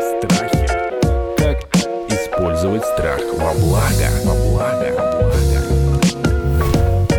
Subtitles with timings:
[0.00, 0.66] Страхи.
[1.36, 1.58] Как
[2.08, 4.08] использовать страх во благо?
[4.24, 4.88] Во благо.
[4.96, 5.58] Во благо.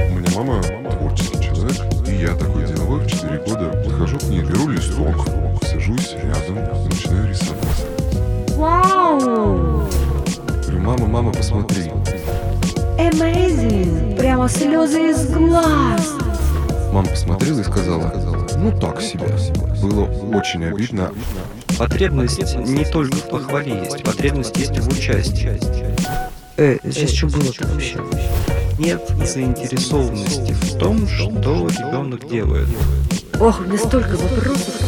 [0.10, 0.62] У меня мама
[0.92, 5.26] творческий человек, и я такой деловой в 4 года подхожу к ней, беру листок,
[5.64, 6.58] сажусь рядом,
[6.88, 7.82] начинаю рисовать.
[8.56, 9.88] Вау!
[10.64, 11.92] Говорю, мама, мама, посмотри.
[12.98, 13.51] Amazing!
[14.42, 16.16] Прямо слезы из глаз!
[16.92, 18.12] Мама посмотрела и сказала,
[18.58, 19.28] ну так себе.
[19.80, 20.06] Было
[20.36, 21.12] очень обидно.
[21.78, 25.60] Потребность не только в похвале есть, потребность есть в участии.
[26.58, 28.00] Э, здесь что было вообще?
[28.80, 32.68] Нет заинтересованности в том, что ребенок делает.
[33.40, 34.82] Ох, у меня столько вопросов.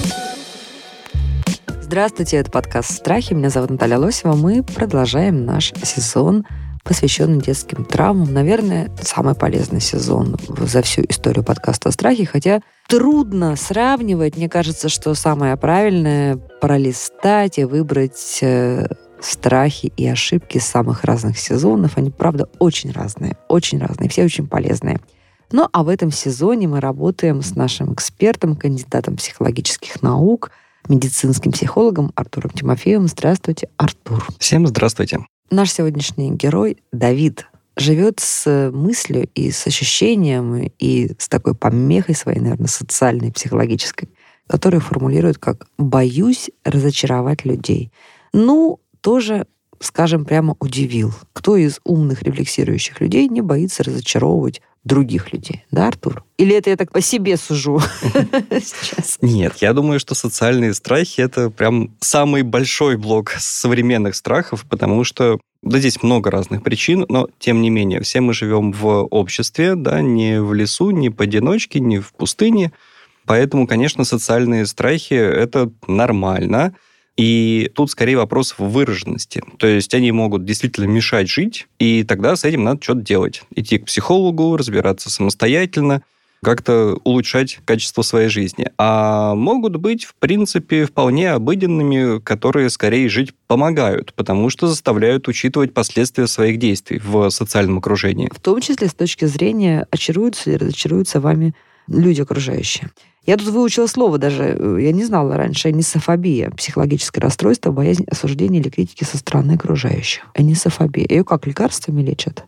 [1.80, 3.36] Здравствуйте, это подкаст «Страхи».
[3.36, 4.34] Меня зовут Наталья Лосева.
[4.34, 6.44] Мы продолжаем наш сезон,
[6.84, 8.34] посвященный детским травмам.
[8.34, 14.38] Наверное, самый полезный сезон за всю историю подкаста «Страхи», хотя трудно сравнивать.
[14.38, 18.88] Мне кажется, что самое правильное— пролистать и выбрать э,
[19.22, 21.98] страхи и ошибки самых разных сезонов.
[21.98, 25.00] Они, правда, очень разные, очень разные, все очень полезные.
[25.52, 30.52] Ну, а в этом сезоне мы работаем с нашим экспертом, кандидатом психологических наук,
[30.90, 33.08] медицинским психологом Артуром Тимофеевым.
[33.08, 34.26] Здравствуйте, Артур.
[34.40, 35.20] Всем здравствуйте.
[35.54, 37.46] Наш сегодняшний герой Давид
[37.78, 44.10] живет с мыслью и с ощущением и с такой помехой своей, наверное, социальной, психологической,
[44.48, 47.92] которую формулирует как «боюсь разочаровать людей».
[48.34, 49.46] Ну, тоже,
[49.80, 51.14] скажем, прямо удивил.
[51.34, 56.24] Кто из умных рефлексирующих людей не боится разочаровывать других людей, да, Артур?
[56.38, 57.82] Или это я так по себе сужу
[58.52, 59.18] сейчас?
[59.22, 65.40] Нет, я думаю, что социальные страхи— это прям самый большой блок современных страхов, потому что
[65.62, 70.02] да, здесь много разных причин, но тем не менее, все мы живем в обществе, да,
[70.02, 72.74] не в лесу, не поодиночке, не в пустыне.
[73.26, 76.76] Поэтому, конечно, социальные страхи— это нормально.
[77.16, 79.44] И тут скорее вопрос в выраженности.
[79.58, 83.44] То есть они могут действительно мешать жить, и тогда с этим надо что-то делать.
[83.56, 86.02] Идти к психологу, разбираться самостоятельно,
[86.44, 88.68] как-то улучшать качество своей жизни.
[88.78, 95.74] А могут быть, в принципе, вполне обыденными, которые скорее жить помогают, потому что заставляют учитывать
[95.74, 98.30] последствия своих действий в социальном окружении.
[98.34, 101.54] В том числе с точки зрения, очаруются или разочаруются вами
[101.88, 102.90] люди окружающие.
[103.26, 108.60] Я тут выучила слово даже, э, я не знала раньше, энисофобия, психологическое расстройство, боязнь осуждения
[108.60, 110.24] или критики со стороны окружающих.
[110.36, 111.06] Энисофобия.
[111.08, 112.44] Ее как, лекарствами лечат?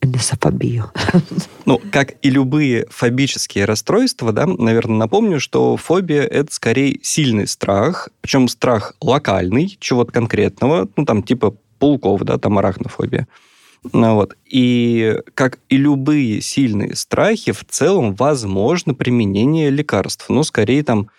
[0.00, 0.90] Энисофобию.
[1.66, 8.08] Ну, как и любые фобические расстройства, да, наверное, напомню, что фобия— это скорее сильный страх,
[8.22, 13.28] причем страх локальный, чего-то конкретного, ну, там, типа пауков, да, там арахнофобия.
[13.92, 14.36] Ну, вот.
[14.44, 20.26] И как и любые сильные страхи, в целом возможно применение лекарств.
[20.28, 21.10] Но скорее там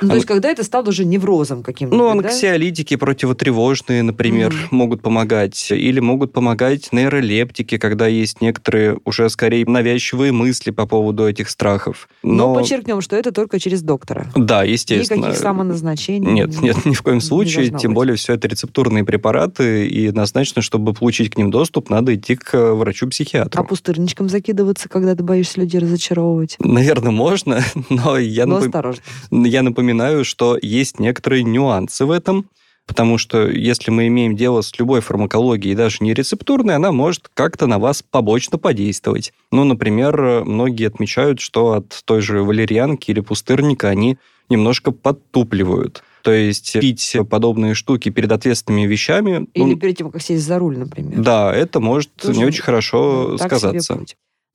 [0.00, 2.28] Ну, то есть, когда это стало уже неврозом каким-то, ну, да?
[2.28, 4.68] анксиолитики противотревожные, например, Мгм.
[4.76, 5.70] могут помогать.
[5.70, 12.08] Или могут помогать нейролептики, когда есть некоторые уже скорее навязчивые мысли по поводу этих страхов.
[12.22, 14.26] Но Но, подчеркнем, что это только через доктора.
[14.34, 15.18] да, естественно.
[15.20, 16.30] Никаких самоназначений.
[16.32, 17.66] Нет, нет, ни в коем случае.
[17.70, 17.94] Тем быть.
[17.94, 22.54] более, все это рецептурные препараты, и однозначно, чтобы получить к ним доступ, надо идти к
[22.54, 23.60] э, врачу-психиатру.
[23.60, 26.56] А пустырничком закидываться, когда ты боишься людей разочаровывать?
[26.58, 29.02] Наверное, можно, но я, Но напом- осторожно.
[29.30, 29.85] я напоминаю,
[30.24, 32.48] что есть некоторые нюансы в этом,
[32.86, 37.66] потому что если мы имеем дело с любой фармакологией, даже не рецептурной, она может как-то
[37.66, 39.32] на вас побочно подействовать.
[39.50, 46.02] Ну, например, многие отмечают, что от той же валерьянки или пустырника они немножко подтупливают.
[46.22, 50.58] То есть пить подобные штуки перед ответственными вещами, ну, Или перед тем, как сесть за
[50.58, 51.20] руль, например.
[51.20, 54.00] да, это может Тоже, не очень хорошо Ну, сказаться.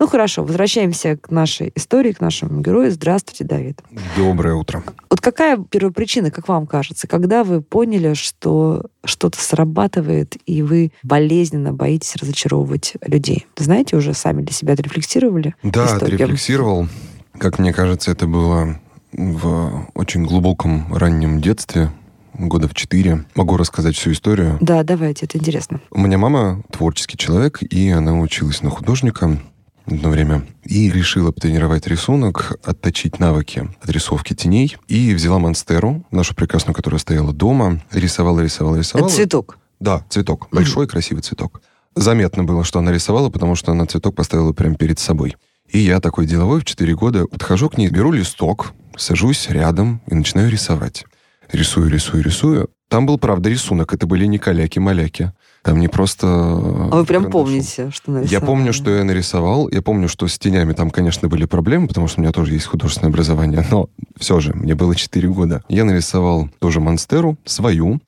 [0.01, 2.89] Ну хорошо, возвращаемся к нашей истории, к нашему герою.
[2.89, 3.83] Здравствуйте, Давид.
[4.17, 4.83] Доброе утро.
[5.11, 11.71] Вот какая первопричина, как вам кажется, когда вы поняли, что что-то срабатывает, и вы болезненно
[11.71, 13.45] боитесь разочаровывать людей?
[13.57, 15.53] Знаете, уже сами для себя отрефлексировали?
[15.61, 16.15] Да, историю?
[16.15, 16.87] отрефлексировал.
[17.37, 18.79] Как мне кажется, это было
[19.13, 21.91] в очень глубоком раннем детстве,
[22.33, 23.25] года в четыре.
[23.35, 24.57] Могу рассказать всю историю.
[24.61, 25.79] Да, давайте, это интересно.
[25.91, 29.37] У меня мама творческий человек, и она училась на художника
[29.85, 30.45] одно время.
[30.63, 34.77] И решила потренировать рисунок, отточить навыки отрисовки теней.
[34.87, 39.07] И взяла монстеру, нашу прекрасную, которая стояла дома, рисовала, рисовала, рисовала.
[39.07, 39.57] Это цветок.
[39.79, 40.47] Да, цветок.
[40.51, 41.61] Большой, красивый цветок.
[41.95, 45.35] Заметно было, что она рисовала, потому что она цветок поставила прямо перед собой.
[45.67, 50.15] И я такой деловой в 4 года подхожу к ней, беру листок, сажусь рядом и
[50.15, 51.05] начинаю рисовать.
[51.51, 52.69] Рисую, рисую, рисую.
[52.87, 53.93] там был, правда, рисунок.
[53.93, 55.33] Это были не каляки-маляки.
[55.63, 56.27] Там не просто...
[56.27, 57.31] А вы прям карандашом.
[57.31, 58.33] помните, что нарисовали?
[58.33, 59.69] Я помню, что я нарисовал.
[59.69, 62.65] Я помню, что с тенями там, конечно, были проблемы, потому что у меня тоже есть
[62.65, 63.63] художественное образование.
[63.69, 65.63] Но все же, мне было 4 года.
[65.69, 68.01] Я нарисовал тоже монстеру, свою,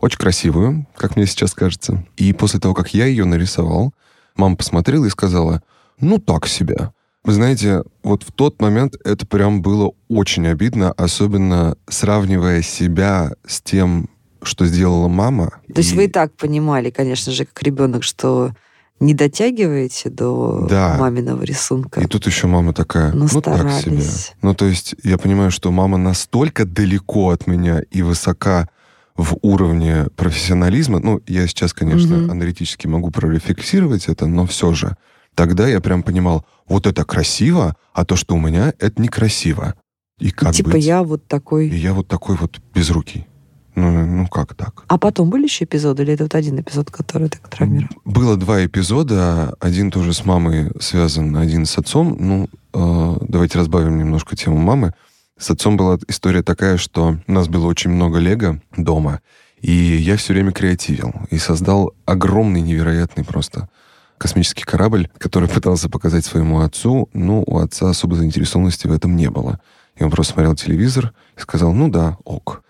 [0.00, 2.04] очень красивую, как мне сейчас кажется.
[2.16, 3.92] И после того, как я ее нарисовал,
[4.34, 5.62] мама посмотрела и сказала,
[6.00, 6.90] ну так себе.
[7.24, 13.60] Вы знаете, вот в тот момент это прям было очень обидно, особенно сравнивая себя с
[13.60, 14.08] тем,
[14.46, 15.60] что сделала мама.
[15.72, 18.52] То есть вы и так понимали, конечно же, как ребенок, что
[18.98, 20.96] не дотягиваете до Да.
[20.98, 22.00] маминого рисунка.
[22.00, 24.00] И тут еще мама такая, Но ну так себе.
[24.00, 24.32] старались.
[24.42, 28.68] Ну то есть я понимаю, что мама настолько далеко от меня и высока
[29.16, 30.98] в уровне профессионализма.
[31.00, 32.30] Ну, я сейчас, конечно, Мгм.
[32.30, 34.96] аналитически могу прорефлексировать это, но все же.
[35.34, 39.74] Тогда я прям понимал, вот это красиво, а то, что у меня, это некрасиво.
[40.18, 40.84] И как типа быть?
[40.84, 41.68] я вот такой.
[41.68, 43.26] И я вот такой вот безрукий.
[43.76, 44.84] Ну, ну как так?
[44.88, 47.94] А потом были еще эпизоды, или это вот один эпизод, который так травмировал?
[48.04, 49.54] Было два эпизода.
[49.60, 52.16] Один тоже с мамой связан, один с отцом.
[52.18, 54.94] Ну, э, давайте разбавим немножко тему мамы.
[55.38, 59.20] С отцом была история такая, что у нас было очень много лего дома,
[59.60, 61.12] и я все время креативил.
[61.30, 63.68] И создал огромный, невероятный просто
[64.16, 67.10] космический корабль, который пытался показать своему отцу.
[67.12, 69.60] Ну, у отца особой заинтересованности в этом не было.
[69.96, 72.62] И он просто смотрел телевизор и сказал, ну да, ок.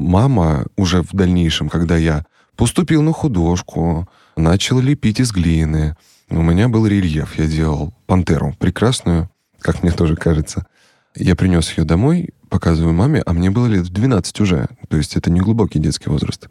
[0.00, 2.24] Мама уже в дальнейшем, когда я
[2.56, 5.94] поступил на художку, начал лепить из глины,
[6.30, 10.66] у меня был рельеф, я делал пантеру прекрасную, как мне тоже кажется.
[11.14, 14.68] Я принес ее домой, показываю маме, а мне было лет в 12 уже.
[14.88, 16.48] То есть это не глубокий детский возраст.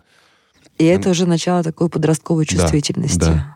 [0.78, 3.18] И это уже начало такой подростковой Да, чувствительности.
[3.18, 3.56] да.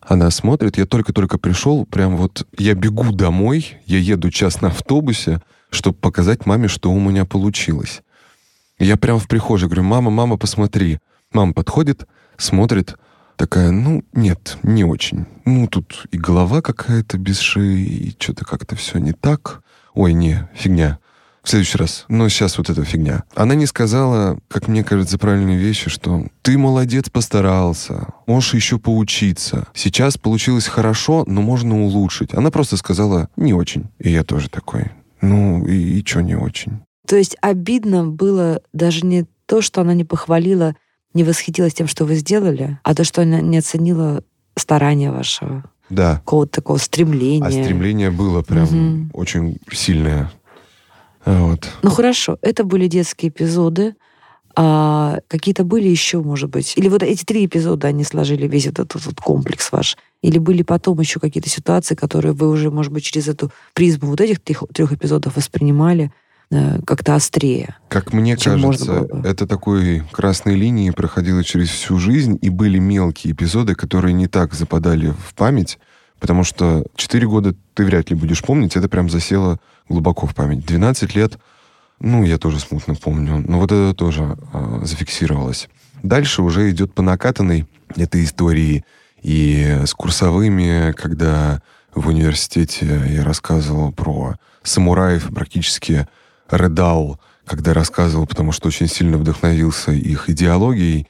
[0.00, 5.42] Она смотрит, я только-только пришел, прям вот я бегу домой, я еду час на автобусе,
[5.68, 8.02] чтобы показать маме, что у меня получилось.
[8.78, 10.98] Я прям в прихожей говорю, мама, мама, посмотри.
[11.32, 12.06] Мама подходит,
[12.36, 12.96] смотрит,
[13.36, 15.26] такая, ну, нет, не очень.
[15.44, 19.62] Ну, тут и голова какая-то без шеи, и что-то как-то все не так.
[19.94, 20.98] Ой, не, фигня.
[21.42, 22.06] В следующий раз.
[22.08, 23.22] Но сейчас вот эта фигня.
[23.36, 29.68] Она не сказала, как мне кажется, правильные вещи, что ты молодец, постарался, можешь еще поучиться.
[29.72, 32.34] Сейчас получилось хорошо, но можно улучшить.
[32.34, 33.86] Она просто сказала не очень.
[34.00, 34.90] И я тоже такой.
[35.20, 36.80] Ну, и, и что не очень?
[37.06, 40.74] То есть обидно было даже не то, что она не похвалила,
[41.14, 44.22] не восхитилась тем, что вы сделали, а то, что она не оценила
[44.56, 46.16] старания вашего, Да.
[46.16, 47.46] какого-то такого стремления.
[47.46, 49.10] А стремление было прям Мгм.
[49.14, 50.30] очень сильное.
[51.24, 51.68] А Вот.
[51.82, 53.94] Ну хорошо, это были детские эпизоды.
[54.58, 56.72] А какие-то были еще, может быть?
[56.78, 59.98] Или вот эти три эпизода, они сложили весь вот этот вот комплекс ваш?
[60.22, 64.20] Или были потом еще какие-то ситуации, которые вы уже, может быть, через эту призму вот
[64.22, 66.10] этих трех, трех эпизодов воспринимали
[66.50, 67.76] как-то острее?
[67.88, 73.74] Как мне кажется, это такой красной линией проходило через всю жизнь, и были мелкие эпизоды,
[73.74, 75.78] которые не так западали в память,
[76.20, 79.58] потому что 4 года ты вряд ли будешь помнить, это прям засело
[79.88, 80.64] глубоко в память.
[80.64, 81.38] 12 лет,
[81.98, 85.68] ну, я тоже смутно помню, но вот это тоже а, зафиксировалось.
[86.02, 87.66] Дальше уже идет по накатанной
[87.96, 88.84] этой истории
[89.22, 91.62] и с курсовыми, когда
[91.94, 96.06] в университете я рассказывал про самураев, практически
[96.48, 101.06] рыдал, когда рассказывал, потому что очень сильно вдохновился их идеологией,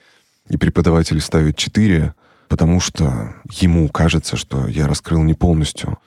[0.48, 2.14] и преподаватель ставит 4,
[2.48, 5.98] потому что ему кажется, что я раскрыл не полностью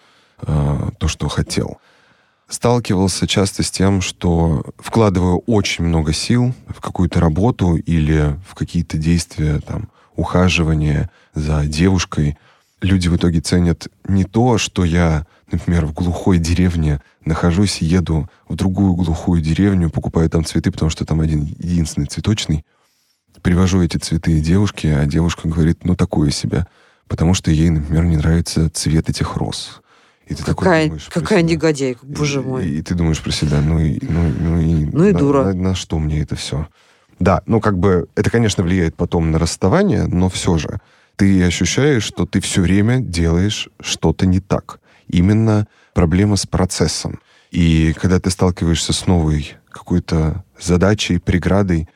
[0.42, 1.80] э, то, что хотел.
[2.48, 8.98] Сталкивался часто с тем, что вкладываю очень много сил в какую-то работу или в какие-то
[8.98, 12.38] действия, там, ухаживание за девушкой.
[12.82, 18.56] Люди в итоге ценят не то, что я, например, в глухой деревне нахожусь, еду в
[18.56, 22.64] другую глухую деревню, покупаю там цветы, потому что там один единственный цветочный,
[23.42, 26.68] привожу эти цветы девушке, а девушка говорит, ну, такое себе,
[27.08, 29.82] потому что ей, например, не нравится цвет этих роз.
[30.28, 31.50] И ты такой Какая, думаешь про какая себя.
[31.50, 32.70] негодяйка, боже И- мой.
[32.70, 35.44] И, ты думаешь про себя, ну и, ну, ну и, Ну и на, дура.
[35.46, 36.68] На, на что мне это все?
[37.20, 40.80] Да, ну как бы это, конечно, влияет потом на расставание, но все же
[41.20, 44.80] ты ощущаешь, что ты все время делаешь что-то не так.
[45.10, 47.20] Именно проблема с процессом.
[47.52, 51.90] И когда ты сталкиваешься с новой какой-то задачей, преградой,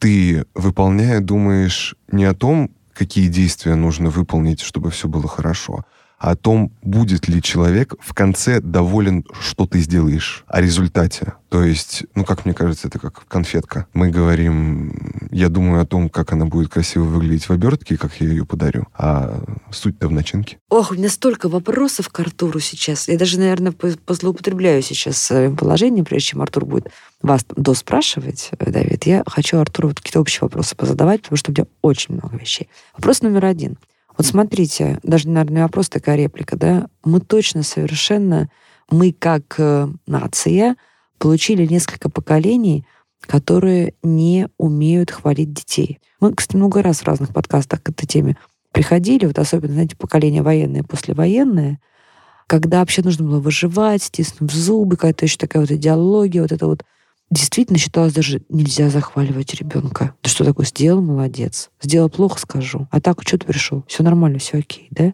[0.00, 5.84] ты, выполняя, думаешь не о том, какие действия нужно выполнить, чтобы все было хорошо,
[6.24, 11.34] о том, будет ли человек в конце доволен, что ты сделаешь, о результате.
[11.50, 13.86] То есть, ну, как мне кажется, это как конфетка.
[13.92, 18.28] Мы говорим, я думаю о том, как она будет красиво выглядеть в обертке, как я
[18.28, 19.38] ее подарю, а
[19.70, 20.56] суть-то в начинке.
[20.70, 23.06] Ох, у меня столько вопросов к Артуру сейчас.
[23.08, 26.90] Я даже, наверное, по- позлоупотребляю сейчас своим положением, прежде чем Артур будет
[27.20, 29.04] вас доспрашивать, э, Давид.
[29.04, 32.68] Я хочу Артуру вот какие-то общие вопросы позадавать, потому что у меня очень много вещей.
[32.96, 33.76] Вопрос номер один.
[34.16, 36.88] Вот смотрите, даже, наверное, вопрос, такая реплика, да?
[37.04, 38.48] Мы точно совершенно,
[38.90, 40.76] мы как э, нация
[41.18, 42.84] получили несколько поколений,
[43.20, 46.00] которые не умеют хвалить детей.
[46.20, 48.36] Мы, кстати, много раз в разных подкастах к этой теме
[48.72, 51.80] приходили, вот особенно, знаете, поколение военное, послевоенное,
[52.46, 56.84] когда вообще нужно было выживать, стиснув зубы, какая-то еще такая вот идеология, вот это вот
[57.34, 60.14] действительно считалось даже нельзя захваливать ребенка.
[60.22, 61.70] Ты что такое сделал, молодец.
[61.82, 62.86] Сделал плохо, скажу.
[62.90, 63.84] А так, что ты пришел?
[63.88, 65.12] Все нормально, все окей, да?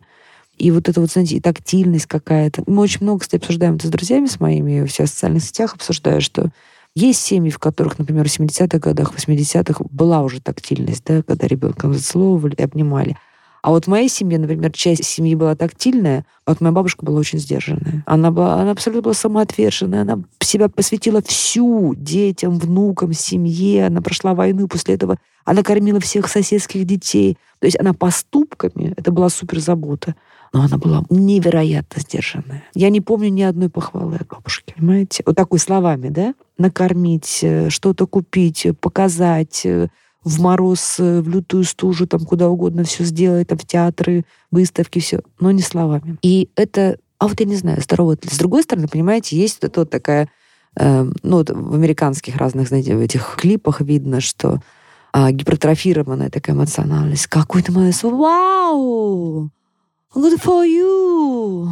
[0.59, 2.63] И вот это вот, знаете, и тактильность какая-то.
[2.67, 6.51] Мы очень много, кстати, обсуждаем это с друзьями с моими, в социальных сетях обсуждаю, что
[6.95, 11.91] есть семьи, в которых, например, в 70-х годах, 80-х была уже тактильность, да, когда ребенка
[11.91, 13.17] зацеловывали обнимали.
[13.63, 17.21] А вот в моей семье, например, часть семьи была тактильная, а вот моя бабушка была
[17.21, 18.03] очень сдержанная.
[18.07, 24.35] Она, была, она абсолютно была самоотверженная, она себя посвятила всю детям, внукам, семье, она прошла
[24.35, 27.37] войну, после этого она кормила всех соседских детей.
[27.61, 30.15] То есть она поступками, это была суперзабота,
[30.53, 32.65] но она была невероятно сдержанная.
[32.75, 35.23] Я не помню ни одной похвалы от бабушки, понимаете?
[35.27, 36.35] Вот такой словами, да?
[36.59, 39.89] Накормить, э, что-то купить, э, показать, э,
[40.25, 44.99] в мороз, э, в лютую стужу, там куда угодно все сделать, там в театры, выставки,
[44.99, 46.19] все, но не словами.
[46.23, 48.17] И это, а вот я не знаю, здорово.
[48.23, 50.29] С другой стороны, понимаете, есть вот, вот такая,
[50.77, 54.61] э, ну вот в американских разных, знаете, в этих клипах видно, что
[55.13, 57.27] а, гипертрофированная такая эмоциональность.
[57.27, 58.03] Какой ты молодец.
[58.03, 59.51] Вау!
[60.15, 61.69] Good for you!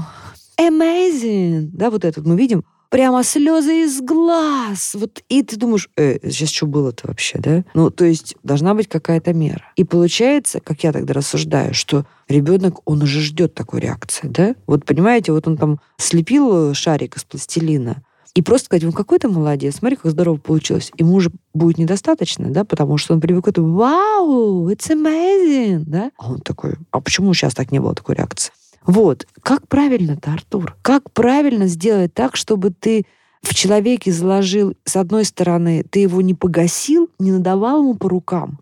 [0.59, 1.71] Amazing!
[1.73, 4.95] Да, вот это мы видим прямо слезы из глаз.
[4.95, 7.65] Вот, и ты думаешь, э, сейчас что было-то вообще, да?
[7.75, 9.65] Ну, то есть должна быть какая-то мера.
[9.77, 14.55] И получается, как я тогда рассуждаю, что ребенок, он уже ждет такой реакции, да?
[14.67, 18.03] Вот понимаете, вот он там слепил шарик из пластилина,
[18.35, 20.93] и просто сказать, он какой то молодец, смотри, как здорово получилось.
[20.97, 26.13] Ему уже будет недостаточно, да, потому что он привык к этому, вау, it's amazing, да?
[26.19, 28.53] А он такой, а почему сейчас так не было такой реакции?
[28.89, 29.27] Вот.
[29.43, 30.75] Как правильно-то, Артур?
[30.81, 33.05] Как правильно сделать так, чтобы ты
[33.43, 38.61] в человеке заложил, с одной стороны, ты его не погасил, не надавал ему по рукам,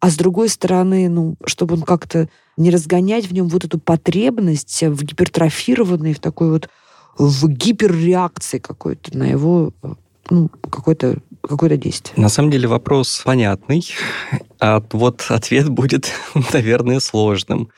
[0.00, 4.82] а с другой стороны, ну, чтобы он как-то не разгонять в нем вот эту потребность
[4.82, 6.70] в гипертрофированной, в такой вот
[7.18, 9.72] в гиперреакции какой-то на его
[10.30, 12.14] ну, какое-то какое действие.
[12.16, 13.86] На самом деле вопрос понятный,
[14.58, 16.10] а вот ответ будет,
[16.54, 17.68] наверное, сложным.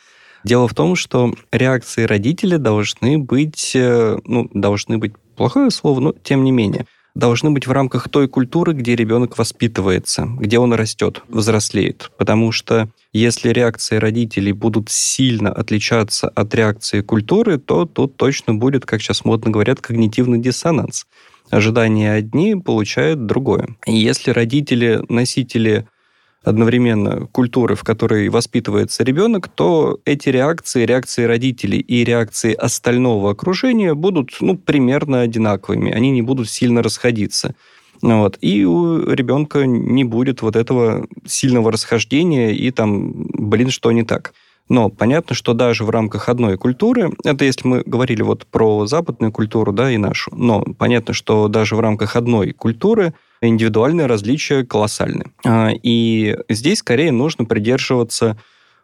[0.45, 6.15] Дело в том, что реакции родителей должны быть, э, ну, должны быть плохое слово, но
[6.23, 11.23] тем не менее, должны быть в рамках той культуры, где ребенок воспитывается, где он растет,
[11.29, 12.11] взрослеет.
[12.17, 18.87] Потому что если реакции родителей будут сильно отличаться от реакции культуры, то тут точно будет,
[18.87, 21.07] как сейчас модно говорят, когнитивный диссонанс.
[21.51, 23.77] Ожидания одни получают другое.
[23.87, 25.89] И если родители носители
[26.49, 33.95] одновременно культуры, в которой воспитывается ребенок, то эти реакции, реакции родителей и реакции остального окружения
[33.95, 35.93] будут ну, примерно одинаковыми.
[35.93, 37.55] Они не будут сильно расходиться.
[38.01, 38.39] Вот.
[38.41, 44.33] И у ребенка не будет вот этого сильного расхождения и там, блин, что не так.
[44.69, 49.33] Но понятно, что даже в рамках одной культуры, это если мы говорили вот про западную
[49.33, 55.27] культуру, да, и нашу, но понятно, что даже в рамках одной культуры индивидуальные различия колоссальны.
[55.45, 58.39] А, и здесь скорее нужно придерживаться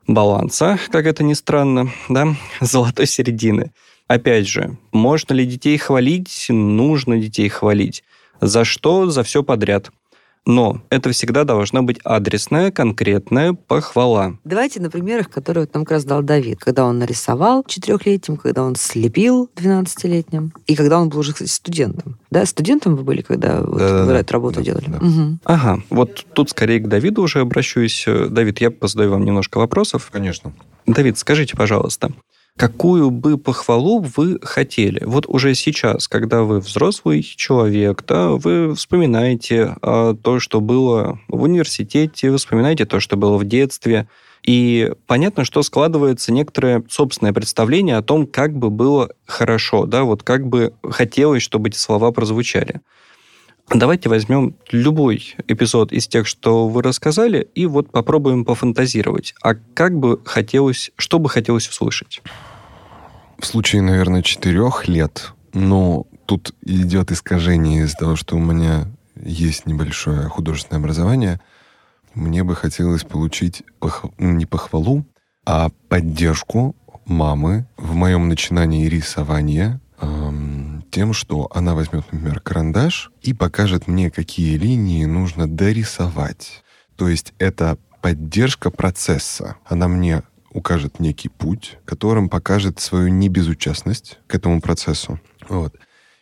[0.06, 3.72] баланса, как это ни странно, да, золотой середины.
[4.06, 6.46] Опять же, можно ли детей хвалить?
[6.48, 8.04] Нужно детей хвалить.
[8.40, 9.10] За что?
[9.10, 9.90] За все подряд.
[10.46, 14.36] Но это всегда должна быть адресная, конкретная похвала.
[14.44, 16.58] Давайте на примерах, которые вот нам как раз дал Давид.
[16.60, 22.18] Когда он нарисовал четырехлетним, когда он слепил 12-летним, и когда он был уже, кстати, студентом.
[22.30, 24.84] Да, студентом вы были, когда вот вы эту работу Да, делали?
[24.88, 24.98] да.
[25.00, 25.40] Мгм.
[25.44, 28.04] Ага, вот тут скорее к Давиду уже обращусь.
[28.06, 30.10] Давид, я задаю вам немножко вопросов.
[30.12, 30.52] Конечно.
[30.86, 32.12] Давид, скажите, пожалуйста,
[32.56, 35.02] какую бы похвалу вы хотели?
[35.04, 41.42] Вот уже сейчас, когда вы взрослый человек, да, вы вспоминаете а, то, что было в
[41.42, 44.08] университете, вы вспоминаете то, что было в детстве,
[44.44, 50.22] и понятно, что складывается некоторое собственное представление о том, как бы было хорошо, да, вот
[50.22, 52.80] как бы хотелось, чтобы эти слова прозвучали.
[53.70, 59.34] Давайте возьмем любой эпизод из тех, что вы рассказали, и вот попробуем пофантазировать.
[59.42, 62.22] А как бы хотелось, что бы хотелось услышать?
[63.44, 69.66] в случае, наверное, четырех лет, но тут идет искажение из-за того, что у меня есть
[69.66, 71.40] небольшое художественное образование,
[72.14, 74.06] мне бы хотелось получить пох...
[74.18, 75.04] ну, не похвалу,
[75.44, 80.63] а поддержку мамы в моем начинании рисования эм,
[80.94, 86.62] тем, что она возьмет, например, карандаш и покажет мне, какие линии нужно дорисовать.
[86.94, 89.56] То есть это поддержка процесса.
[89.64, 95.18] Она мне укажет некий путь, которым покажет свою небезучастность к этому процессу.
[95.48, 95.74] Вот.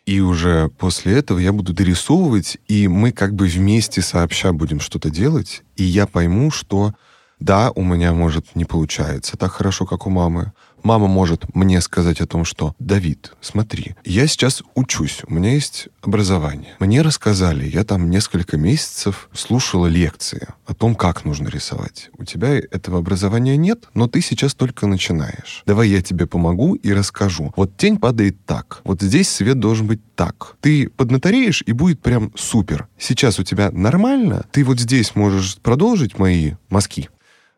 [0.06, 5.10] И уже после этого я буду дорисовывать, и мы как бы вместе сообща будем что-то
[5.10, 6.94] делать, и я пойму, что
[7.42, 10.52] да, у меня, может, не получается так хорошо, как у мамы.
[10.82, 15.88] Мама может мне сказать о том, что «Давид, смотри, я сейчас учусь, у меня есть
[16.02, 16.74] образование.
[16.80, 22.10] Мне рассказали, я там несколько месяцев слушала лекции о том, как нужно рисовать.
[22.18, 25.62] У тебя этого образования нет, но ты сейчас только начинаешь.
[25.66, 27.52] Давай я тебе помогу и расскажу.
[27.56, 30.56] Вот тень падает так, вот здесь свет должен быть так.
[30.60, 32.88] Ты поднатореешь, и будет прям супер.
[32.98, 37.08] Сейчас у тебя нормально, ты вот здесь можешь продолжить мои мазки,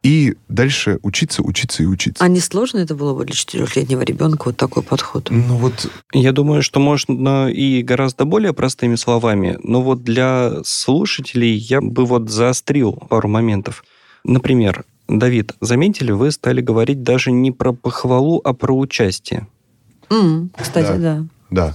[0.05, 2.23] и дальше учиться, учиться и учиться.
[2.23, 5.29] А не сложно это было бы для четырехлетнего ребенка вот такой подход?
[5.31, 11.55] Ну вот Я думаю, что можно и гораздо более простыми словами, но вот для слушателей
[11.55, 13.83] я бы вот заострил пару моментов.
[14.25, 19.49] Например, Давид, заметили, вы стали говорить даже не про похвалу, а про участие.
[20.11, 21.25] М, кстати, да.
[21.51, 21.75] да.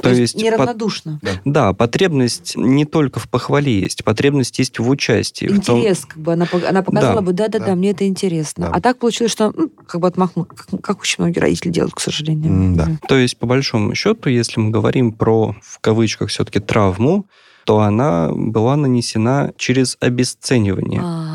[0.00, 1.20] То есть под- неравнодушно.
[1.44, 5.46] Да, потребность не только в похвале есть, потребность есть в участии.
[5.46, 7.20] в том- Интерес, как бы она, она показала Да.
[7.22, 7.74] бы, да-да-да, Да.
[7.74, 8.66] мне это интересно.
[8.66, 8.72] Да.
[8.74, 12.00] А так получилось, что м, как бы отмахнул, как, как очень многие родители делают, к
[12.00, 12.52] сожалению.
[12.52, 12.88] М, да.
[13.08, 17.26] То есть, по большому счету, если мы говорим про, в кавычках, все-таки травму,
[17.64, 21.00] то она была нанесена через обесценивание.
[21.04, 21.31] А,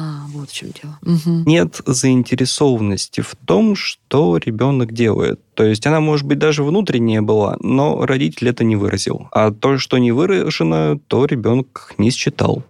[0.47, 0.97] вот в чем дело.
[1.01, 1.43] Мгм.
[1.45, 5.39] Нет заинтересованности в том, что ребенок делает.
[5.53, 9.27] То есть она, может быть, даже внутренняя была, но родитель это не выразил.
[9.31, 12.63] А то, что не выражено, то ребенок не считал.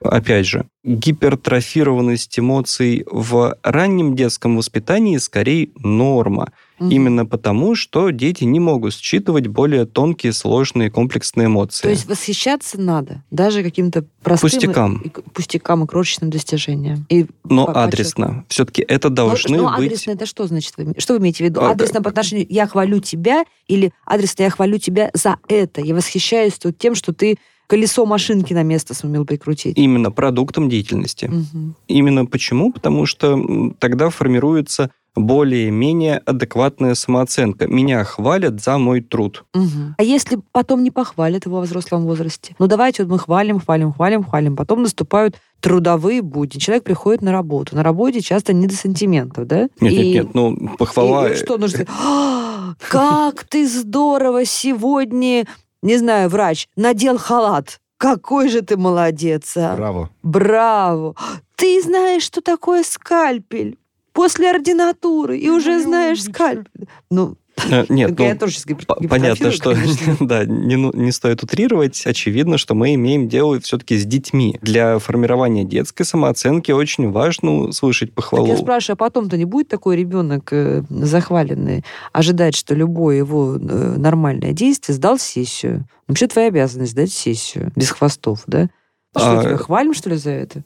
[0.00, 6.52] Опять же, гипертрофированность эмоций в раннем детском воспитании скорее норма.
[6.78, 6.90] Мгм.
[6.90, 11.82] Именно потому, что дети не могут считывать более тонкие, сложные, комплексные эмоции.
[11.82, 14.96] То есть восхищаться надо, даже каким-то простым Пустякам.
[14.98, 17.06] и- пустякам и крошечным достижениям.
[17.08, 18.44] И Но по- адресно.
[18.48, 19.86] Все-таки это должны ну, быть...
[19.86, 20.74] адресно это что значит?
[20.98, 21.60] Что вы имеете в виду?
[21.60, 25.80] А, Адресно по отношению «я хвалю тебя» или адресно «я хвалю тебя за это».
[25.80, 29.78] Я восхищаюсь тут тем, что ты колесо машинки на место сумел прикрутить.
[29.78, 31.26] Именно продуктом деятельности.
[31.26, 31.76] Мгм.
[31.88, 32.72] Именно почему?
[32.72, 37.66] Потому что тогда формируется более-менее адекватная самооценка.
[37.68, 39.44] Меня хвалят за мой труд.
[39.54, 39.94] Мгм.
[39.96, 42.54] А если потом не похвалят его во взрослом возрасте?
[42.58, 44.56] Ну, давайте вот мы хвалим, хвалим, хвалим, хвалим.
[44.56, 46.58] Потом наступают трудовые будни.
[46.58, 47.76] Человек приходит на работу.
[47.76, 49.68] На работе часто не до сантиментов, да?
[49.80, 51.28] Нет, И- нет, нет, ну, похвала...
[51.30, 51.86] И что нужно?
[51.88, 55.46] «А, Как ты здорово сегодня,
[55.82, 57.80] не знаю, врач, надел халат.
[57.96, 59.76] Какой же ты молодец, а.
[59.76, 60.10] Браво.
[60.22, 61.14] Браво!
[61.56, 63.78] Ты знаешь, что такое скальпель
[64.14, 66.88] после ординатуры, и уже знаешь скальпель.
[67.10, 67.36] Ну,
[67.70, 69.76] Э, Нет, так я ну, П- Понятно, что
[70.20, 72.04] да, не, ну- не стоит утрировать.
[72.04, 74.58] Очевидно, что мы имеем дело все-таки с детьми.
[74.60, 78.48] Для формирования детской самооценки очень важно слышать Так похвалу.
[78.48, 83.58] я спрашиваю, а потом-то не будет такой ребенок э, захваленный ожидать, что любое его э,
[83.98, 85.78] нормальное действие сдал сессию?
[85.78, 88.68] Ну, Вообще твоя обязанность сдать сессию без хвостов, да?
[89.16, 90.64] Что, А- тебя хвалим, что ли, за это?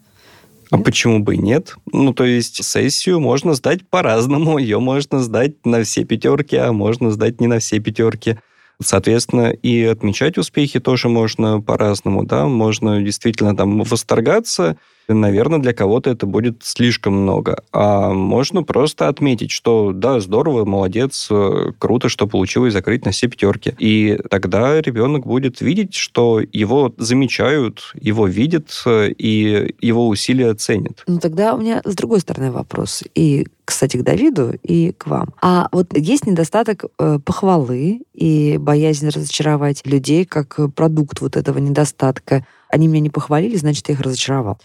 [0.71, 1.77] А почему бы и нет?
[1.93, 4.59] Ну, то есть сессию можно сдать по-разному.
[4.59, 8.39] Ее можно сдать на все пятерки, а можно сдать не на все пятерки.
[8.81, 14.77] Соответственно, и отмечать успехи тоже можно по-разному, да, можно действительно там восторгаться,
[15.15, 21.29] наверное, для кого-то это будет слишком много, а можно просто отметить, что да, здорово, молодец,
[21.31, 23.75] э, круто, что получилось закрыть на все пятерки.
[23.79, 31.03] И тогда ребенок будет видеть, что его замечают, его видят, э, и его усилия ценят.
[31.07, 33.03] Ну, тогда у меня с другой стороны вопрос.
[33.15, 35.29] И, кстати, к Давиду, и к вам.
[35.41, 42.45] А вот есть недостаток э, похвалы и боязнь разочаровать людей как продукт вот этого недостатка.
[42.69, 44.59] Они меня не похвалили, значит, я их разочаровал.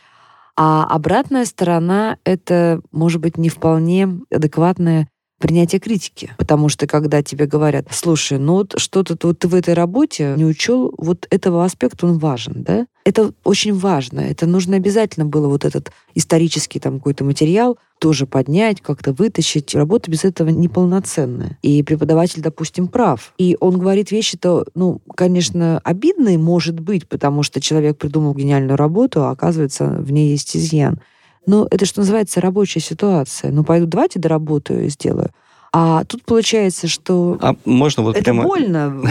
[0.56, 5.08] А обратная сторона— это, может быть, не вполне адекватное
[5.44, 6.32] принятие критики.
[6.38, 10.46] Потому что когда тебе говорят, слушай, ну вот что-то вот ты в этой работе не
[10.46, 12.88] учел, вот этого аспекта он важен, да?
[13.04, 14.22] Это очень важно.
[14.22, 19.74] Это нужно обязательно было вот этот исторический там какой-то материал тоже поднять, как-то вытащить.
[19.74, 21.58] Работа без этого неполноценная.
[21.62, 23.34] И преподаватель, допустим, прав.
[23.38, 29.24] И он говорит вещи-то, ну, конечно, обидные, может быть, потому что человек придумал гениальную работу,
[29.24, 31.00] а оказывается, в ней есть изъян.
[31.46, 33.52] Но это, что называется, рабочая ситуация.
[33.52, 35.32] Ну, пойду, давайте доработаю и сделаю.
[35.76, 38.44] А тут получается, что А можно вот это прямо...
[38.44, 39.02] больно,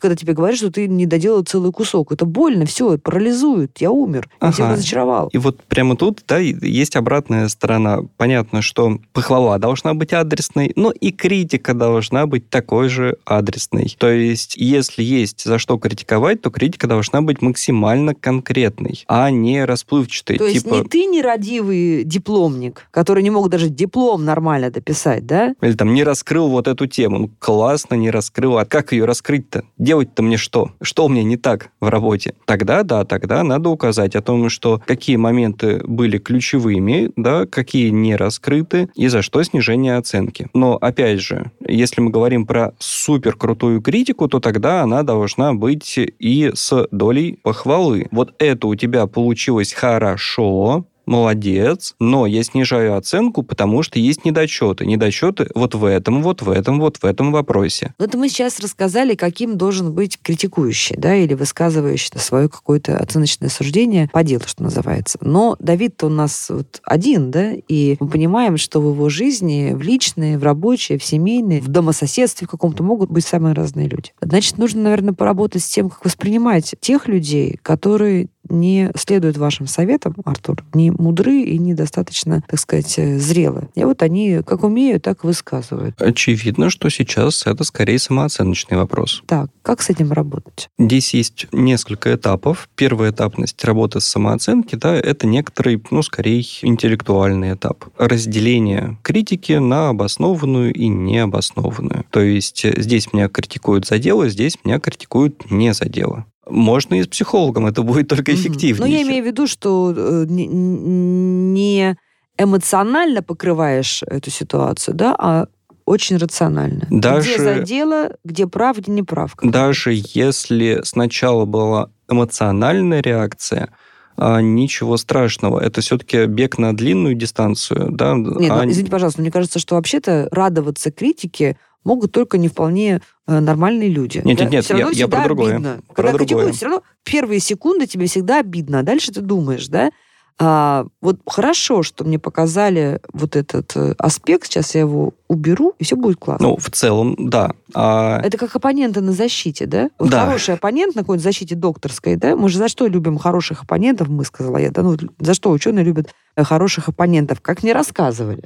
[0.00, 2.12] когда тебе говорят, что ты не доделал целый кусок.
[2.12, 3.78] Это больно, все, парализует.
[3.78, 4.28] Я умер.
[4.40, 5.28] Я тебя разочаровал.
[5.32, 8.02] И вот прямо тут, да, есть обратная сторона.
[8.16, 13.92] Понятно, что похвала должна быть адресной, но и критика должна быть такой же адресной.
[13.98, 19.64] То есть, если есть за что критиковать, то критика должна быть максимально конкретной, а не
[19.64, 20.38] расплывчатой.
[20.38, 25.52] То есть типа, не ты нерадивый дипломник, который не мог даже диплом нормально дописать, да?
[25.60, 27.18] Или там не раскрыл вот эту тему.
[27.18, 28.58] Ну, классно, не раскрыл.
[28.58, 29.64] А как ее раскрыть-то?
[29.78, 30.72] Делать-то мне что?
[30.82, 32.34] Что у меня не так в работе?
[32.44, 38.14] Тогда, да, тогда надо указать о том, что какие моменты были ключевыми, да, какие не
[38.14, 40.48] раскрыты, и за что снижение оценки.
[40.52, 45.96] Но, опять же, если мы говорим про супер крутую критику, то тогда она должна быть
[45.96, 48.06] и с долей похвалы.
[48.10, 54.86] Вот это у тебя получилось хорошо, молодец, но я снижаю оценку, потому что есть недочеты.
[54.86, 57.94] Недочеты вот в этом, вот в этом, вот в этом вопросе.
[57.98, 64.08] Это мы сейчас рассказали, каким должен быть критикующий, да, или высказывающий свое какое-то оценочное суждение
[64.12, 65.18] по делу, что называется.
[65.20, 69.82] Но Давид-то у нас вот один, да, и мы понимаем, что в его жизни, в
[69.82, 74.12] личной, в рабочей, в семейной, в домососедстве каком-то могут быть самые разные люди.
[74.20, 80.14] Значит, нужно, наверное, поработать с тем, как воспринимать тех людей, которые не следуют вашим советам,
[80.24, 83.68] Артур, не мудры и недостаточно, так сказать, э, зрелы.
[83.74, 86.00] И вот они как умеют, так высказывают.
[86.00, 89.22] Очевидно, что сейчас это скорее самооценочный вопрос.
[89.26, 90.68] Так, как с этим работать?
[90.78, 92.68] Здесь есть несколько этапов.
[92.74, 97.84] Первая этапность работы с самооценки, да, это некоторый, ну, скорее, интеллектуальный этап.
[97.98, 102.04] Разделение критики на обоснованную и необоснованную.
[102.10, 106.26] То есть э, здесь меня критикуют за дело, здесь меня критикуют не за дело.
[106.48, 108.80] Можно и с психологом, это будет только эффективнее.
[108.80, 111.96] Но я имею в виду, что э, не-
[112.38, 115.46] эмоционально покрываешь эту ситуацию, да, а
[115.86, 116.86] очень рационально.
[116.90, 119.34] Даже- Где за дело, где прав, где не прав.
[119.42, 123.70] Даже если сначала была эмоциональная реакция,
[124.18, 125.60] а, ничего страшного.
[125.60, 128.14] Это все-таки бег на длинную дистанцию, да?
[128.14, 133.00] Нет, а ну, извините, пожалуйста, мне кажется, что вообще-то радоваться критике могут только не вполне
[133.26, 134.20] э, нормальные люди.
[134.24, 134.44] Нет, да?
[134.44, 135.52] нет, нет, Всё равно я- я про другое.
[135.54, 135.80] обидно.
[135.94, 136.52] Про Когда другое.
[136.52, 139.90] все равно первые секунды тебе всегда обидно, а дальше ты думаешь, да?
[140.38, 145.84] А, вот хорошо, что мне показали вот этот э, аспект, сейчас я его уберу, и
[145.84, 146.48] все будет классно.
[146.48, 147.52] Ну, в целом, да.
[147.74, 149.88] А, Это как оппоненты на защите, да?
[149.98, 150.26] Вот Да.
[150.26, 152.36] хороший оппонент на какой-то защите докторской, да?
[152.36, 154.82] Мы же за что любим хороших оппонентов, мы сказала я, да?
[154.82, 157.40] Ну, за что ученые любят э, хороших оппонентов?
[157.40, 158.42] Как мне рассказывали.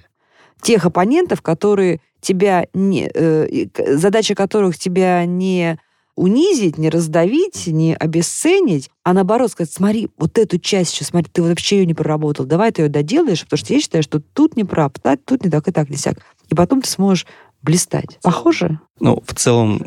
[0.63, 3.11] Тех оппонентов, которые тебя не...
[3.13, 5.79] э, задача которых тебя не
[6.17, 11.43] унизить, не раздавить, не обесценить, а наоборот сказать, смотри, вот эту часть еще, смотри, ты
[11.43, 14.65] вообще ее не проработал, давай ты ее доделаешь, потому что я считаю, что тут не
[14.65, 14.93] прав,
[15.25, 16.19] тут не так и так, не сяк.
[16.51, 17.27] И потом ты сможешь
[17.63, 18.19] блистать.
[18.23, 18.81] Похоже?
[18.99, 19.81] Ну, в целом,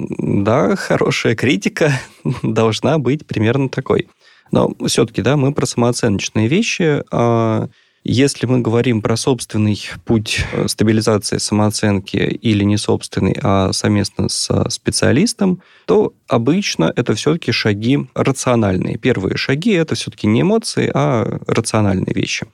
[0.43, 1.91] да, хорошая критика
[2.43, 4.07] должна быть примерно такой.
[4.51, 7.03] Но все-таки, да, мы про самооценочные вещи.
[7.11, 7.69] а
[8.05, 14.69] Если мы говорим про собственный путь э, стабилизации самооценки или не собственный, а совместно с
[14.69, 18.97] специалистом, то обычно это все-таки шаги рациональные.
[18.97, 22.45] Первые шаги это все-таки не эмоции, а рациональные вещи.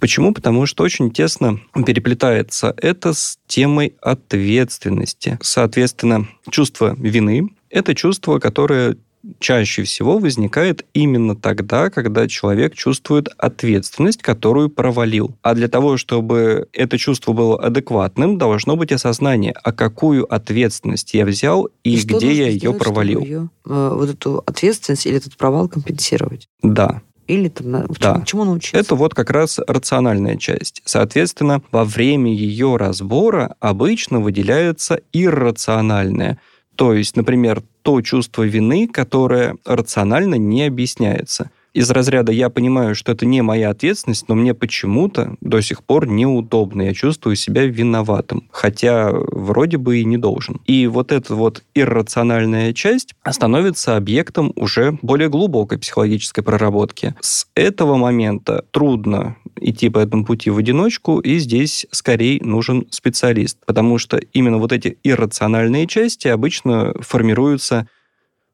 [0.00, 0.32] Почему?
[0.32, 5.38] Потому что очень тесно переплетается это с темой ответственности.
[5.40, 8.96] Соответственно, чувство вины– это чувство, которое
[9.38, 15.36] чаще всего возникает именно тогда, когда человек чувствует ответственность, которую провалил.
[15.42, 21.24] А для того, чтобы это чувство было адекватным, должно быть осознание, а какую ответственность я
[21.26, 23.20] взял и, что где я ее сделать, провалил.
[23.20, 26.48] её, э, вот эту ответственность или этот провал компенсировать?
[26.62, 27.02] Да.
[27.26, 28.24] Или там, Да.
[28.26, 28.76] чему, научиться?
[28.76, 30.82] Это вот как раз рациональная часть.
[30.84, 36.38] Соответственно, во время ее разбора обычно выделяется иррациональное.
[36.80, 41.50] То есть, например, то чувство вины, которое рационально не объясняется.
[41.74, 46.06] Из разряда «я понимаю, что это не моя ответственность, но мне почему-то до сих пор
[46.06, 50.62] неудобно, я чувствую себя виноватым, хотя вроде бы и не должен».
[50.64, 57.14] И вот эта вот иррациональная часть становится объектом уже более глубокой психологической проработки.
[57.20, 63.58] С этого момента трудно идти по этому пути в одиночку, и здесь скорее нужен специалист,
[63.66, 67.86] потому что именно вот эти иррациональные части обычно формируются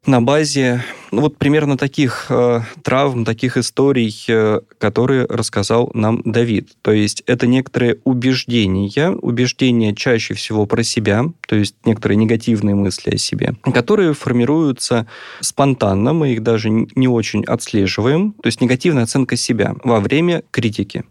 [0.06, 6.70] на базе ну, вот примерно таких э, травм, таких историй, э, которые рассказал нам Давид.
[6.82, 13.14] То есть это некоторые убеждения, убеждения чаще всего про себя, то есть некоторые негативные мысли
[13.14, 15.06] о себе, которые формируются
[15.40, 21.04] спонтанно, мы их даже не очень отслеживаем, то есть негативная оценка себя во время критики,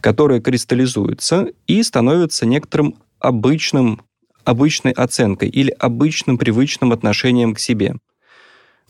[0.00, 4.00] которая кристаллизуется и становится некоторым обычным
[4.44, 7.94] обычной оценкой или обычным привычным отношением к себе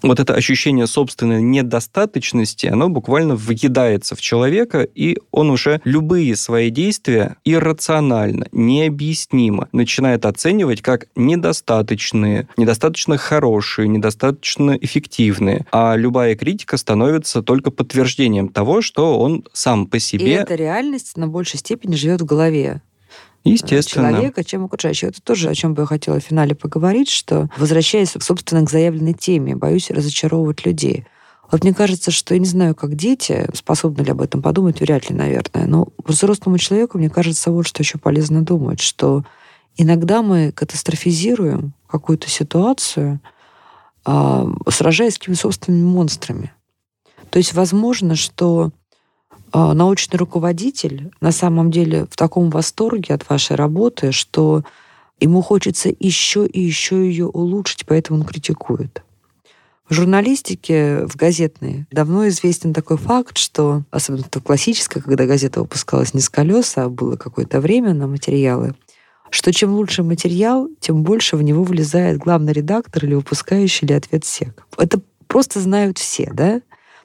[0.09, 6.71] вот это ощущение собственной недостаточности, оно буквально въедается в человека, и он уже любые свои
[6.71, 15.67] действия иррационально, необъяснимо начинает оценивать как недостаточные, недостаточно хорошие, недостаточно эффективные.
[15.73, 20.27] А любая критика становится только подтверждением того, что он сам по себе...
[20.27, 22.83] И эта реальность на большей степени живет в голове.
[23.45, 24.11] Естественно.
[24.11, 25.11] человека, чем окружающего.
[25.11, 29.13] Это тоже, о чем бы я хотела в финале поговорить, что, возвращаясь, собственно, к заявленной
[29.13, 31.07] теме, боюсь разочаровывать людей.
[31.51, 35.11] Вот мне кажется, что я не знаю, как дети, способны ли об этом подумать, вряд
[35.11, 35.67] ли, наверное.
[35.67, 39.25] Но взрослому человеку, мне кажется, вот что еще полезно думать, что
[39.77, 43.21] иногда мы катастрофизируем какую-то ситуацию,
[44.05, 46.53] а, сражаясь с какими-то собственными монстрами.
[47.31, 48.73] То есть возможно, что
[49.55, 54.65] научный руководитель на самом деле в таком восторге от вашей работы, что
[55.21, 59.03] ему хочется еще и еще ее улучшить, поэтому он критикует.
[59.89, 66.15] В журналистике, в газетной, давно известен такой факт, что, особенно в классической, когда газета выпускалась
[66.15, 68.75] не с колеса, а было какое-то время на материалы,
[69.29, 74.25] что чем лучше материал, тем больше в него влезает главный редактор или выпускающий или ответ
[74.25, 74.67] сек.
[74.79, 76.63] Это просто знают все, да?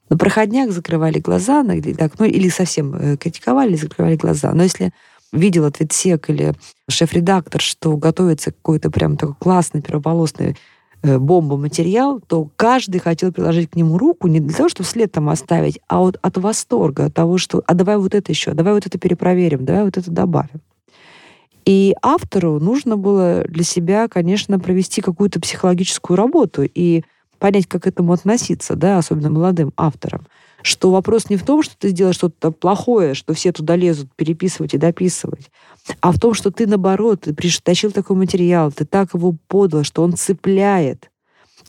[0.09, 1.63] На проходняк закрывали глаза,
[1.97, 4.51] так, ну или совсем э, критиковали, закрывали глаза.
[4.53, 4.91] Но если
[5.31, 6.53] видел ответсек или
[6.89, 10.57] шеф-редактор, что готовится какой-то прям такой классный первополосный
[11.03, 15.29] э, бомба-материал, то каждый хотел приложить к нему руку не для того, чтобы след там
[15.29, 18.87] оставить, а вот от восторга, от того, что «а давай вот это еще, давай вот
[18.87, 20.61] это перепроверим, давай вот это добавим».
[21.65, 27.03] И автору нужно было для себя, конечно, провести какую-то психологическую работу и
[27.39, 30.27] понять, как к этому относиться, да, особенно молодым авторам.
[30.61, 34.73] Что вопрос не в том, что ты сделаешь что-то плохое, что все туда лезут переписывать
[34.73, 35.49] и дописывать,
[36.01, 40.03] а в том, что ты, наоборот, ты притащил такой материал, ты так его подал, что
[40.03, 41.09] он цепляет,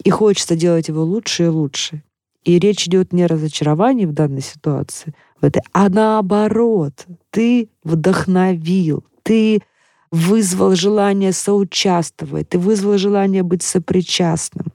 [0.02, 2.02] и хочется делать его лучше и лучше.
[2.44, 9.04] И речь идет не о разочаровании в данной ситуации, в этой, а наоборот, ты вдохновил,
[9.22, 9.60] ты
[10.10, 14.66] вызвал желание соучаствовать, ты вызвал желание быть сопричастным.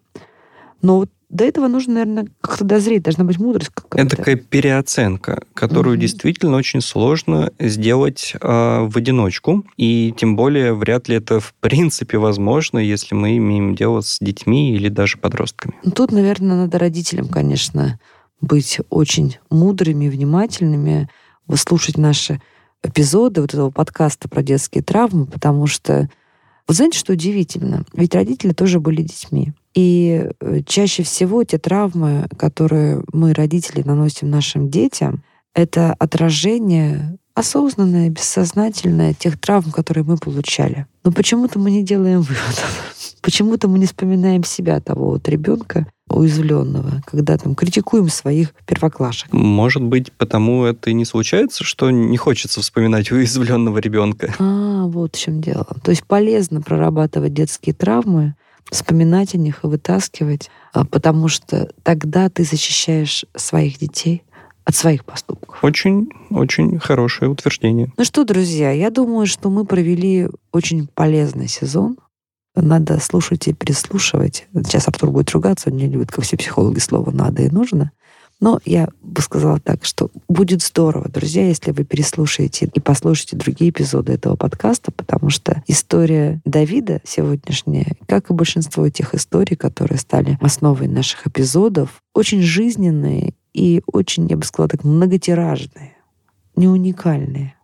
[0.81, 4.07] Но вот до этого нужно, наверное, как-то дозреть, должна быть мудрость какая-то.
[4.07, 6.01] Это такая переоценка, которую угу.
[6.01, 12.17] действительно очень сложно сделать э, в одиночку, и тем более вряд ли это в принципе
[12.17, 15.75] возможно, если мы имеем дело с детьми или даже подростками.
[15.83, 17.99] Ну, тут, наверное, надо родителям, конечно,
[18.39, 21.09] быть очень мудрыми, внимательными,
[21.47, 22.41] выслушать наши
[22.83, 26.09] эпизоды вот этого подкаста про детские травмы, потому что,
[26.67, 27.85] вы знаете, что удивительно?
[27.93, 29.53] Ведь родители тоже были детьми.
[29.75, 35.23] И э, чаще всего те травмы, которые мы, родители, наносим нашим детям,
[35.53, 40.87] это отражение осознанное, бессознательное тех травм, которые мы получали.
[41.03, 42.95] Но почему-то мы не делаем выводов.
[43.21, 49.31] Почему-то мы не вспоминаем себя, того вот ребенка уязвленного, когда там критикуем своих первоклашек.
[49.33, 54.33] Может быть, потому это и не случается, что не хочется вспоминать уязвленного ребенка.
[54.39, 55.67] А, вот в чем дело.
[55.83, 58.35] То есть полезно прорабатывать детские травмы,
[58.69, 64.23] вспоминать о них и вытаскивать, а, потому что тогда ты защищаешь своих детей
[64.63, 65.63] от своих поступков.
[65.63, 67.91] Очень, очень хорошее утверждение.
[67.97, 71.97] Ну что, друзья, я думаю, что мы провели очень полезный сезон.
[72.55, 74.47] Надо слушать и переслушивать.
[74.53, 77.91] Сейчас Артур будет ругаться, он не любит, как все психологи, слово «надо» и «нужно».
[78.41, 83.71] Но я бы сказала так, что будет здорово, друзья, если вы переслушаете и послушаете другие
[83.71, 90.37] эпизоды этого подкаста, потому что история Давида сегодняшняя, как и большинство тех историй, которые стали
[90.41, 95.95] основой наших эпизодов, очень жизненные и очень, я бы сказала так, многотиражные,
[96.57, 97.55] не уникальные.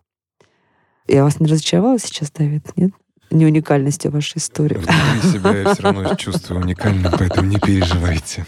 [1.06, 2.92] Я вас не разочаровала сейчас, Давид, нет?
[3.32, 4.76] Не уникальностью вашей истории.
[4.76, 8.46] Внутри себя я все равно чувствую уникальным, поэтому не переживайте.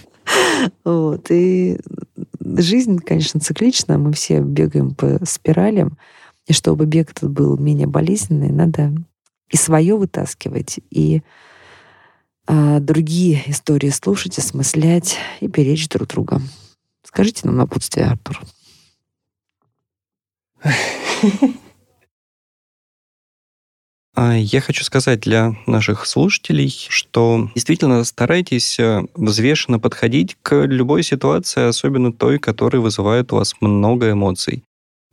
[0.84, 1.30] Вот.
[1.30, 1.78] И
[2.40, 3.98] жизнь, конечно, циклична.
[3.98, 5.98] Мы все бегаем по спиралям.
[6.46, 8.92] И чтобы бег этот был менее болезненный, надо
[9.50, 11.22] и свое вытаскивать, и
[12.46, 16.42] а, другие истории слушать, осмыслять и беречь друг друга.
[17.02, 18.40] Скажите нам напутствие, Артур.
[24.16, 31.02] А, я хочу сказать для наших слушателей, что действительно старайтесь э, взвешенно подходить к любой
[31.02, 34.62] ситуации, особенно той, которая вызывает у вас много эмоций.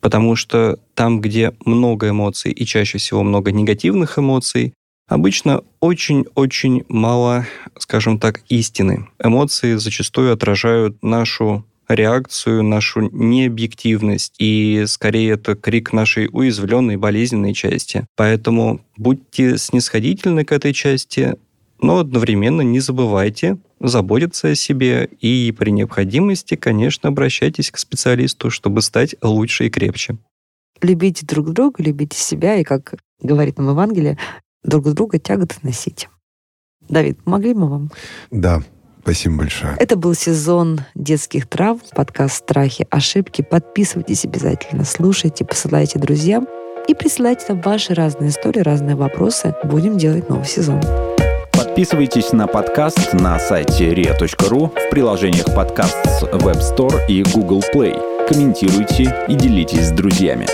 [0.02, 4.74] Потому что там, где много эмоций и чаще всего много негативных эмоций,
[5.08, 7.48] обычно очень-очень мало,
[7.80, 9.08] скажем так, истины.
[9.24, 18.06] Эмоции зачастую отражают нашу реакцию, нашу необъективность, и скорее это крик нашей уязвленной, болезненной части.
[18.16, 21.36] Поэтому будьте снисходительны к этой части,
[21.80, 28.82] но одновременно не забывайте заботиться о себе и при необходимости, конечно, обращайтесь к специалисту, чтобы
[28.82, 30.18] стать лучше и крепче.
[30.82, 34.18] Любите друг друга, любите себя, и, как говорит нам Евангелие,
[34.64, 36.10] друг друга тяготы носить.
[36.90, 37.92] Давид, помогли мы вам?
[38.32, 38.64] Да,
[39.02, 39.76] спасибо большое.
[39.80, 43.42] Это был сезон детских трав, подкаст «Страхи, ошибки».
[43.42, 46.48] Подписывайтесь обязательно, слушайте, посылайте друзьям
[46.88, 49.56] и присылайте нам ваши разные истории, разные вопросы.
[49.64, 50.82] Будем делать новый сезон.
[51.52, 58.28] Подписывайтесь на подкаст на сайте ria.ru в приложениях подкаст с Web Store и Google Play.
[58.28, 60.48] Комментируйте и делитесь с друзьями.